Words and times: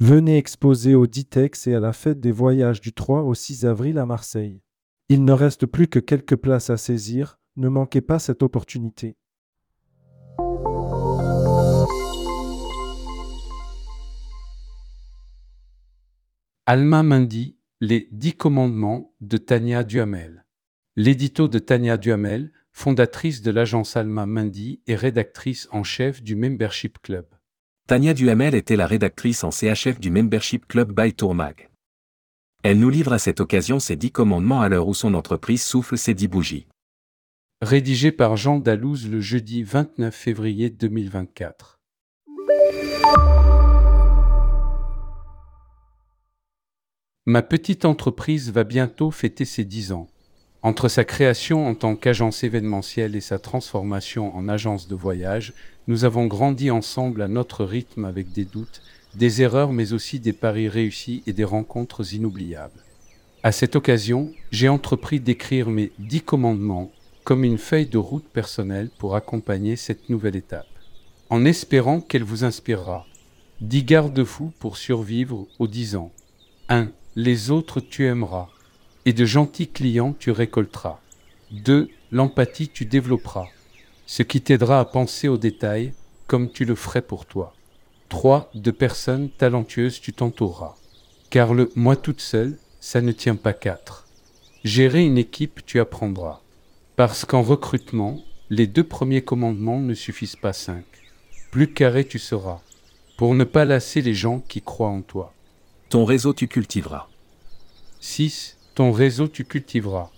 Venez 0.00 0.38
exposer 0.38 0.94
au 0.94 1.08
Ditex 1.08 1.66
et 1.66 1.74
à 1.74 1.80
la 1.80 1.92
fête 1.92 2.20
des 2.20 2.30
voyages 2.30 2.80
du 2.80 2.92
3 2.92 3.22
au 3.22 3.34
6 3.34 3.66
avril 3.66 3.98
à 3.98 4.06
Marseille. 4.06 4.62
Il 5.08 5.24
ne 5.24 5.32
reste 5.32 5.66
plus 5.66 5.88
que 5.88 5.98
quelques 5.98 6.36
places 6.36 6.70
à 6.70 6.76
saisir, 6.76 7.40
ne 7.56 7.68
manquez 7.68 8.00
pas 8.00 8.20
cette 8.20 8.44
opportunité. 8.44 9.16
Alma 16.66 17.02
Mundi, 17.02 17.58
Les 17.80 18.08
Dix 18.12 18.34
Commandements 18.34 19.12
de 19.20 19.36
Tania 19.36 19.82
Duhamel. 19.82 20.46
L'édito 20.94 21.48
de 21.48 21.58
Tania 21.58 21.96
Duhamel, 21.96 22.52
fondatrice 22.70 23.42
de 23.42 23.50
l'agence 23.50 23.96
Alma 23.96 24.26
Mundi 24.26 24.80
et 24.86 24.94
rédactrice 24.94 25.66
en 25.72 25.82
chef 25.82 26.22
du 26.22 26.36
Membership 26.36 27.00
Club. 27.02 27.26
Tania 27.88 28.12
Duhamel 28.12 28.54
était 28.54 28.76
la 28.76 28.86
rédactrice 28.86 29.44
en 29.44 29.50
CHF 29.50 29.98
du 29.98 30.10
Membership 30.10 30.68
Club 30.68 30.92
by 30.92 31.14
Tourmag. 31.14 31.70
Elle 32.62 32.80
nous 32.80 32.90
livre 32.90 33.14
à 33.14 33.18
cette 33.18 33.40
occasion 33.40 33.80
ses 33.80 33.96
dix 33.96 34.10
commandements 34.10 34.60
à 34.60 34.68
l'heure 34.68 34.88
où 34.88 34.92
son 34.92 35.14
entreprise 35.14 35.62
souffle 35.62 35.96
ses 35.96 36.12
dix 36.12 36.28
bougies. 36.28 36.66
Rédigé 37.62 38.12
par 38.12 38.36
Jean 38.36 38.58
Dalouse 38.58 39.08
le 39.08 39.22
jeudi 39.22 39.62
29 39.62 40.14
février 40.14 40.68
2024. 40.68 41.78
Ma 47.24 47.40
petite 47.40 47.86
entreprise 47.86 48.52
va 48.52 48.64
bientôt 48.64 49.10
fêter 49.10 49.46
ses 49.46 49.64
dix 49.64 49.92
ans. 49.92 50.08
Entre 50.68 50.90
sa 50.90 51.06
création 51.06 51.66
en 51.66 51.74
tant 51.74 51.96
qu'agence 51.96 52.44
événementielle 52.44 53.16
et 53.16 53.22
sa 53.22 53.38
transformation 53.38 54.36
en 54.36 54.50
agence 54.50 54.86
de 54.86 54.94
voyage, 54.94 55.54
nous 55.86 56.04
avons 56.04 56.26
grandi 56.26 56.70
ensemble 56.70 57.22
à 57.22 57.26
notre 57.26 57.64
rythme 57.64 58.04
avec 58.04 58.32
des 58.32 58.44
doutes, 58.44 58.82
des 59.14 59.40
erreurs 59.40 59.72
mais 59.72 59.94
aussi 59.94 60.20
des 60.20 60.34
paris 60.34 60.68
réussis 60.68 61.22
et 61.26 61.32
des 61.32 61.44
rencontres 61.44 62.12
inoubliables. 62.12 62.84
À 63.42 63.50
cette 63.50 63.76
occasion, 63.76 64.30
j'ai 64.50 64.68
entrepris 64.68 65.20
d'écrire 65.20 65.70
mes 65.70 65.90
dix 65.98 66.20
commandements 66.20 66.92
comme 67.24 67.44
une 67.44 67.56
feuille 67.56 67.86
de 67.86 67.96
route 67.96 68.28
personnelle 68.28 68.90
pour 68.98 69.16
accompagner 69.16 69.74
cette 69.74 70.10
nouvelle 70.10 70.36
étape, 70.36 70.68
en 71.30 71.46
espérant 71.46 72.02
qu'elle 72.02 72.24
vous 72.24 72.44
inspirera. 72.44 73.06
Dix 73.62 73.84
garde-fous 73.84 74.52
pour 74.58 74.76
survivre 74.76 75.46
aux 75.58 75.66
dix 75.66 75.96
ans. 75.96 76.12
1. 76.68 76.90
Les 77.16 77.50
autres 77.50 77.80
tu 77.80 78.04
aimeras 78.04 78.48
et 79.08 79.14
de 79.14 79.24
gentils 79.24 79.68
clients 79.68 80.12
tu 80.12 80.30
récolteras. 80.30 81.00
2. 81.52 81.88
L'empathie 82.12 82.68
tu 82.68 82.84
développeras, 82.84 83.46
ce 84.04 84.22
qui 84.22 84.42
t'aidera 84.42 84.80
à 84.80 84.84
penser 84.84 85.28
aux 85.28 85.38
détails 85.38 85.94
comme 86.26 86.50
tu 86.50 86.66
le 86.66 86.74
ferais 86.74 87.00
pour 87.00 87.24
toi. 87.24 87.54
3. 88.10 88.50
De 88.54 88.70
personnes 88.70 89.30
talentueuses 89.30 90.02
tu 90.02 90.12
t'entoureras. 90.12 90.74
Car 91.30 91.54
le 91.54 91.70
moi 91.74 91.96
toute 91.96 92.20
seule, 92.20 92.58
ça 92.80 93.00
ne 93.00 93.12
tient 93.12 93.34
pas 93.34 93.54
quatre. 93.54 94.06
Gérer 94.62 95.02
une 95.02 95.16
équipe 95.16 95.64
tu 95.64 95.80
apprendras. 95.80 96.42
Parce 96.94 97.24
qu'en 97.24 97.40
recrutement, 97.40 98.20
les 98.50 98.66
deux 98.66 98.84
premiers 98.84 99.22
commandements 99.22 99.80
ne 99.80 99.94
suffisent 99.94 100.36
pas 100.36 100.52
cinq. 100.52 100.84
Plus 101.50 101.72
carré 101.72 102.04
tu 102.06 102.18
seras, 102.18 102.60
pour 103.16 103.34
ne 103.34 103.44
pas 103.44 103.64
lasser 103.64 104.02
les 104.02 104.12
gens 104.12 104.40
qui 104.40 104.60
croient 104.60 104.88
en 104.88 105.00
toi. 105.00 105.32
Ton 105.88 106.04
réseau 106.04 106.34
tu 106.34 106.46
cultiveras. 106.46 107.08
6 108.00 108.57
ton 108.78 108.92
réseau 108.92 109.26
tu 109.26 109.44
cultiveras, 109.44 110.08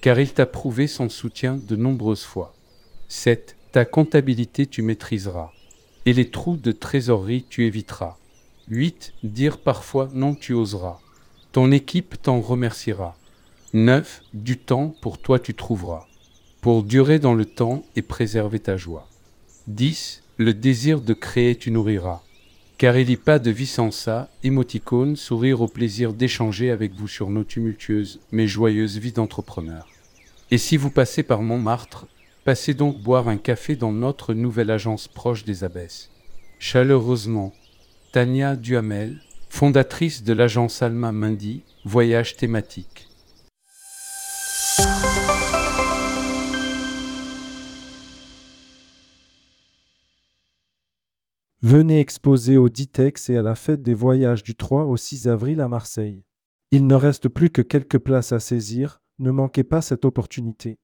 car 0.00 0.20
il 0.20 0.32
t'a 0.32 0.46
prouvé 0.46 0.86
son 0.86 1.08
soutien 1.08 1.56
de 1.56 1.74
nombreuses 1.74 2.22
fois. 2.22 2.54
7. 3.08 3.56
Ta 3.72 3.84
comptabilité 3.84 4.68
tu 4.68 4.82
maîtriseras, 4.82 5.50
et 6.06 6.12
les 6.12 6.30
trous 6.30 6.56
de 6.56 6.70
trésorerie 6.70 7.44
tu 7.50 7.66
éviteras. 7.66 8.16
8. 8.68 9.14
Dire 9.24 9.58
parfois 9.58 10.08
non 10.14 10.36
tu 10.36 10.52
oseras. 10.52 11.00
Ton 11.50 11.72
équipe 11.72 12.22
t'en 12.22 12.40
remerciera. 12.40 13.16
9. 13.72 14.22
Du 14.32 14.58
temps 14.58 14.94
pour 15.00 15.18
toi 15.18 15.40
tu 15.40 15.52
trouveras, 15.52 16.06
pour 16.60 16.84
durer 16.84 17.18
dans 17.18 17.34
le 17.34 17.46
temps 17.46 17.84
et 17.96 18.02
préserver 18.02 18.60
ta 18.60 18.76
joie. 18.76 19.08
10. 19.66 20.22
Le 20.36 20.54
désir 20.54 21.00
de 21.00 21.14
créer 21.14 21.56
tu 21.56 21.72
nourriras, 21.72 22.22
car 22.78 22.96
il 22.96 23.12
a 23.12 23.16
pas 23.16 23.38
de 23.38 23.50
vie 23.50 23.66
sans 23.66 23.90
ça, 23.90 24.28
émoticône, 24.42 25.16
sourire 25.16 25.60
au 25.60 25.68
plaisir 25.68 26.12
d'échanger 26.12 26.70
avec 26.70 26.94
vous 26.94 27.08
sur 27.08 27.30
nos 27.30 27.44
tumultueuses 27.44 28.20
mais 28.32 28.46
joyeuses 28.46 28.98
vies 28.98 29.12
d'entrepreneurs. 29.12 29.88
Et 30.50 30.58
si 30.58 30.76
vous 30.76 30.90
passez 30.90 31.22
par 31.22 31.42
Montmartre, 31.42 32.06
passez 32.44 32.74
donc 32.74 33.00
boire 33.00 33.28
un 33.28 33.38
café 33.38 33.76
dans 33.76 33.92
notre 33.92 34.34
nouvelle 34.34 34.70
agence 34.70 35.08
proche 35.08 35.44
des 35.44 35.64
abbesses. 35.64 36.10
Chaleureusement, 36.58 37.52
Tania 38.12 38.56
Duhamel, 38.56 39.20
fondatrice 39.48 40.22
de 40.22 40.32
l'agence 40.32 40.82
Alma 40.82 41.12
Mundi, 41.12 41.62
voyage 41.84 42.36
thématique. 42.36 43.08
Venez 51.64 51.98
exposer 51.98 52.58
au 52.58 52.68
Ditex 52.68 53.30
et 53.30 53.38
à 53.38 53.42
la 53.42 53.54
fête 53.54 53.80
des 53.80 53.94
voyages 53.94 54.42
du 54.42 54.54
3 54.54 54.84
au 54.84 54.98
6 54.98 55.28
avril 55.28 55.62
à 55.62 55.68
Marseille. 55.68 56.22
Il 56.72 56.86
ne 56.86 56.94
reste 56.94 57.30
plus 57.30 57.48
que 57.48 57.62
quelques 57.62 57.96
places 57.96 58.32
à 58.32 58.38
saisir, 58.38 59.00
ne 59.18 59.30
manquez 59.30 59.64
pas 59.64 59.80
cette 59.80 60.04
opportunité. 60.04 60.78